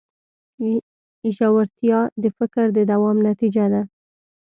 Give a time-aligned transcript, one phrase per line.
[1.35, 3.81] ژورتیا د فکر د دوام نتیجه ده.